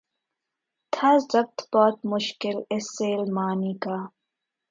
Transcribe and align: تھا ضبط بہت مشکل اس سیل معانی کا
تھا 0.93 1.09
ضبط 1.23 1.57
بہت 1.73 1.97
مشکل 2.05 2.55
اس 2.69 2.85
سیل 2.97 3.21
معانی 3.31 3.73
کا 3.83 3.97